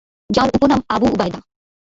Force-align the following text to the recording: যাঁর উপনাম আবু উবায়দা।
যাঁর 0.29 0.49
উপনাম 0.55 0.81
আবু 0.89 1.07
উবায়দা। 1.13 1.39